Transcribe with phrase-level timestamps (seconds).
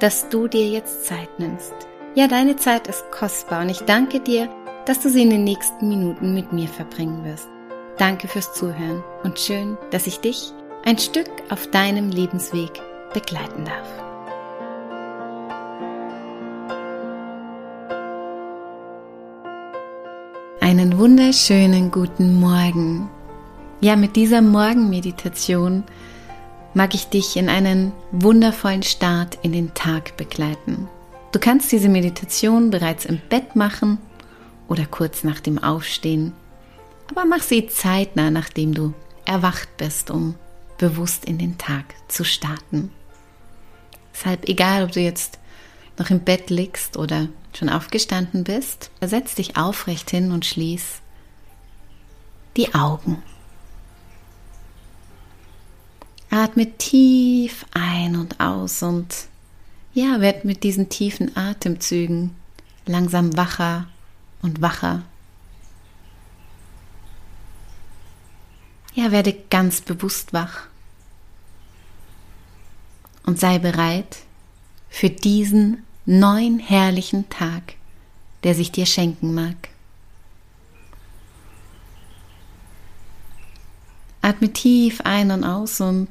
[0.00, 1.74] dass du dir jetzt Zeit nimmst.
[2.14, 4.48] Ja, deine Zeit ist kostbar und ich danke dir,
[4.84, 7.48] dass du sie in den nächsten Minuten mit mir verbringen wirst.
[7.98, 10.52] Danke fürs Zuhören und schön, dass ich dich
[10.84, 12.70] ein Stück auf deinem Lebensweg
[13.12, 14.06] begleiten darf.
[20.60, 23.08] Einen wunderschönen guten Morgen.
[23.80, 25.84] Ja, mit dieser Morgenmeditation
[26.76, 30.86] mag ich dich in einen wundervollen Start in den Tag begleiten.
[31.32, 33.96] Du kannst diese Meditation bereits im Bett machen
[34.68, 36.34] oder kurz nach dem Aufstehen,
[37.10, 38.92] aber mach sie zeitnah, nachdem du
[39.24, 40.34] erwacht bist, um
[40.76, 42.90] bewusst in den Tag zu starten.
[44.12, 45.38] Deshalb egal, ob du jetzt
[45.98, 51.00] noch im Bett liegst oder schon aufgestanden bist, setz dich aufrecht hin und schließ
[52.58, 53.22] die Augen.
[56.56, 59.26] Atme tief ein und aus und
[59.92, 62.34] ja, werd mit diesen tiefen Atemzügen
[62.86, 63.88] langsam wacher
[64.40, 65.02] und wacher.
[68.94, 70.62] Ja, werde ganz bewusst wach
[73.26, 74.16] und sei bereit
[74.88, 77.74] für diesen neuen herrlichen Tag,
[78.44, 79.68] der sich dir schenken mag.
[84.22, 86.08] Atme tief ein und aus und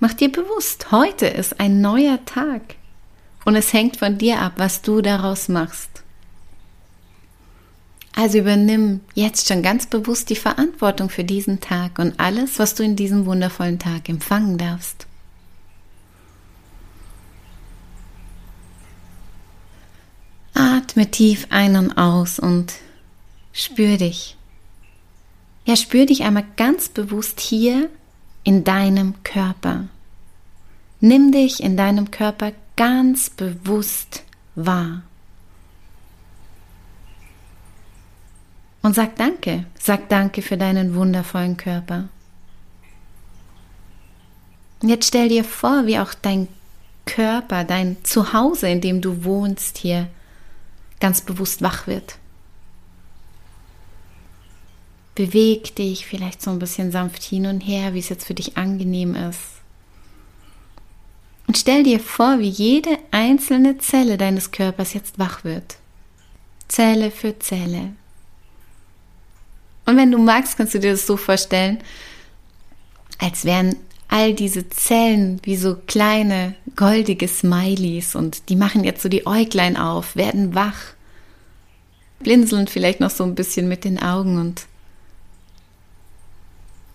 [0.00, 2.62] mach dir bewusst, heute ist ein neuer Tag
[3.44, 6.02] und es hängt von dir ab, was du daraus machst.
[8.14, 12.82] Also übernimm jetzt schon ganz bewusst die Verantwortung für diesen Tag und alles, was du
[12.82, 15.06] in diesem wundervollen Tag empfangen darfst.
[20.52, 22.74] Atme tief ein und aus und
[23.52, 24.36] spür dich.
[25.64, 27.88] Ja, spür dich einmal ganz bewusst hier
[28.44, 29.88] in deinem Körper.
[31.00, 34.22] Nimm dich in deinem Körper ganz bewusst
[34.54, 35.02] wahr.
[38.82, 42.08] Und sag Danke, sag Danke für deinen wundervollen Körper.
[44.82, 46.48] Und jetzt stell dir vor, wie auch dein
[47.04, 50.08] Körper, dein Zuhause, in dem du wohnst, hier
[51.00, 52.16] ganz bewusst wach wird.
[55.14, 58.56] Beweg dich vielleicht so ein bisschen sanft hin und her, wie es jetzt für dich
[58.56, 59.59] angenehm ist.
[61.50, 65.78] Und stell dir vor, wie jede einzelne Zelle deines Körpers jetzt wach wird.
[66.68, 67.90] Zelle für Zelle.
[69.84, 71.78] Und wenn du magst, kannst du dir das so vorstellen,
[73.18, 73.74] als wären
[74.06, 79.76] all diese Zellen wie so kleine goldige Smileys und die machen jetzt so die Äuglein
[79.76, 80.78] auf, werden wach,
[82.20, 84.66] blinzeln vielleicht noch so ein bisschen mit den Augen und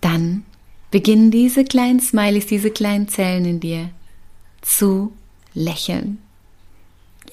[0.00, 0.46] dann
[0.90, 3.90] beginnen diese kleinen Smileys, diese kleinen Zellen in dir
[4.66, 5.12] zu
[5.54, 6.18] lächeln.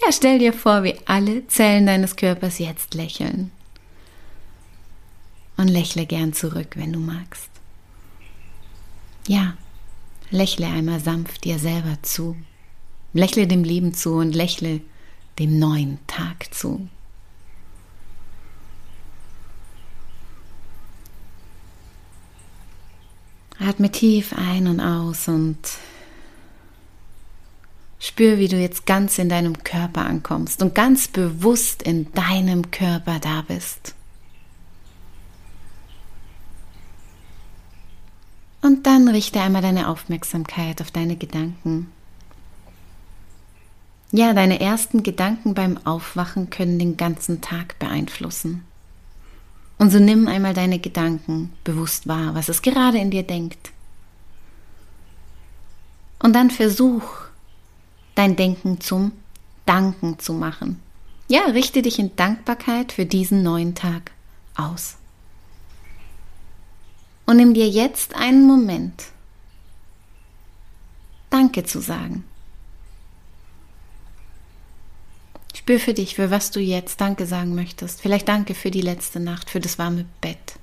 [0.02, 3.52] Ja, stell dir vor, wie alle Zellen deines Körpers jetzt lächeln.
[5.58, 7.50] Und lächle gern zurück, wenn du magst.
[9.28, 9.56] Ja,
[10.30, 12.36] lächle einmal sanft dir selber zu.
[13.14, 14.82] Lächle dem Leben zu und lächle
[15.40, 16.88] dem neuen Tag zu.
[23.60, 25.58] Atme tief ein und aus und
[28.03, 33.19] spür, wie du jetzt ganz in deinem Körper ankommst und ganz bewusst in deinem Körper
[33.19, 33.96] da bist.
[38.61, 41.91] Und dann richte einmal deine Aufmerksamkeit auf deine Gedanken.
[44.11, 48.66] Ja, deine ersten Gedanken beim Aufwachen können den ganzen Tag beeinflussen.
[49.78, 53.72] Und so nimm einmal deine Gedanken bewusst wahr, was es gerade in dir denkt.
[56.20, 57.22] Und dann versuch,
[58.16, 59.12] dein Denken zum
[59.66, 60.82] Danken zu machen.
[61.28, 64.12] Ja, richte dich in Dankbarkeit für diesen neuen Tag
[64.56, 64.98] aus.
[67.26, 69.06] Und nimm dir jetzt einen Moment,
[71.30, 72.26] Danke zu sagen.
[75.56, 78.02] Spür für dich, für was du jetzt Danke sagen möchtest.
[78.02, 80.60] Vielleicht Danke für die letzte Nacht, für das warme Bett,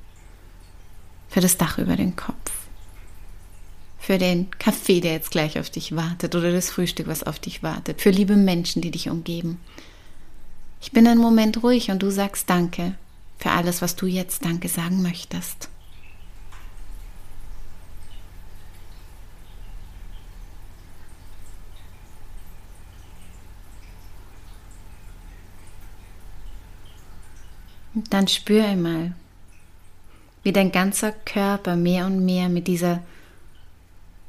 [1.28, 2.59] für das Dach über den Kopf,
[4.00, 7.62] für den Kaffee, der jetzt gleich auf dich wartet oder das Frühstück, was auf dich
[7.62, 9.60] wartet, für liebe Menschen, die dich umgeben.
[10.80, 12.94] Ich bin einen Moment ruhig und du sagst Danke
[13.38, 15.68] für alles, was du jetzt Danke sagen möchtest.
[28.08, 29.12] dann spür einmal,
[30.42, 33.02] wie dein ganzer Körper mehr und mehr mit dieser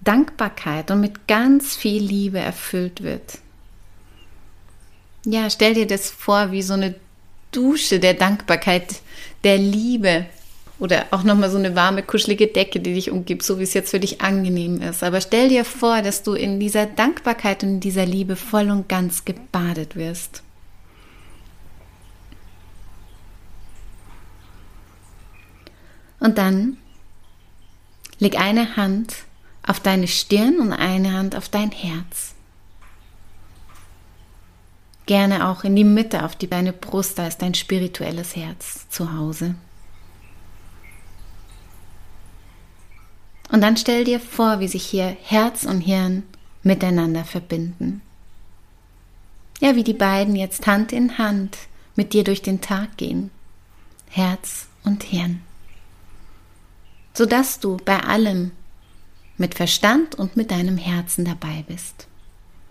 [0.02, 3.38] Dankbarkeit und mit ganz viel Liebe erfüllt wird.
[5.26, 6.96] Ja, stell dir das vor wie so eine
[7.52, 9.02] Dusche der Dankbarkeit,
[9.44, 10.26] der Liebe
[10.80, 13.92] oder auch nochmal so eine warme, kuschelige Decke, die dich umgibt, so wie es jetzt
[13.92, 15.04] für dich angenehm ist.
[15.04, 18.90] Aber stell dir vor, dass du in dieser Dankbarkeit und in dieser Liebe voll und
[18.90, 20.42] ganz gebadet wirst.
[26.20, 26.78] Und dann
[28.18, 29.16] leg eine Hand
[29.72, 32.36] auf deine Stirn und eine Hand auf dein Herz.
[35.06, 39.14] Gerne auch in die Mitte auf die deine Brust, da ist dein spirituelles Herz zu
[39.14, 39.56] Hause.
[43.50, 46.24] Und dann stell dir vor, wie sich hier Herz und Hirn
[46.64, 48.02] miteinander verbinden.
[49.62, 51.58] Ja, wie die beiden jetzt Hand in Hand
[51.96, 53.32] mit dir durch den Tag gehen.
[54.10, 55.42] Herz und Hirn
[57.14, 58.52] sodass du bei allem
[59.42, 62.08] mit Verstand und mit deinem Herzen dabei bist.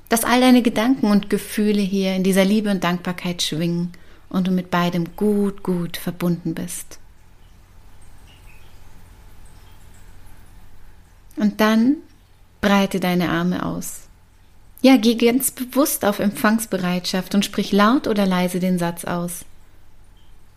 [0.08, 3.92] Dass all deine Gedanken und Gefühle hier in dieser Liebe und Dankbarkeit schwingen
[4.30, 6.98] und du mit beidem gut, gut verbunden bist.
[11.36, 11.96] Und dann
[12.60, 14.08] breite deine Arme aus.
[14.82, 19.44] Ja, geh ganz bewusst auf Empfangsbereitschaft und sprich laut oder leise den Satz aus.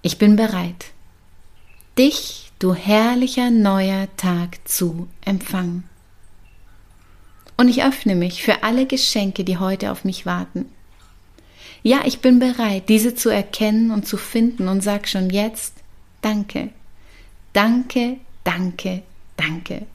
[0.01, 0.86] Ich bin bereit,
[1.98, 5.83] dich du herrlicher neuer Tag zu empfangen.
[7.57, 10.65] Und ich öffne mich für alle Geschenke, die heute auf mich warten.
[11.83, 15.73] Ja, ich bin bereit, diese zu erkennen und zu finden und sag schon jetzt
[16.21, 16.69] Danke.
[17.51, 19.03] Danke, danke,
[19.35, 19.85] danke.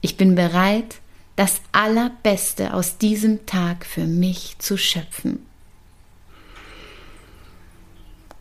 [0.00, 0.96] Ich bin bereit,
[1.36, 5.46] das Allerbeste aus diesem Tag für mich zu schöpfen.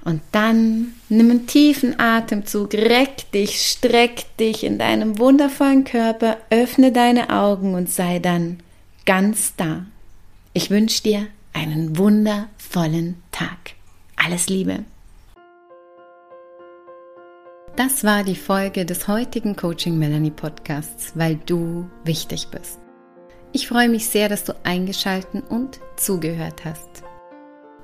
[0.04, 6.92] Und dann nimm einen tiefen Atemzug, reck dich, streck dich in deinem wundervollen Körper, öffne
[6.92, 8.62] deine Augen und sei dann
[9.06, 9.86] ganz da.
[10.54, 13.76] Ich wünsche dir einen wundervollen Tag.
[14.16, 14.80] Alles Liebe.
[17.76, 22.80] Das war die Folge des heutigen Coaching Melanie Podcasts, weil du wichtig bist.
[23.54, 27.04] Ich freue mich sehr, dass du eingeschalten und zugehört hast.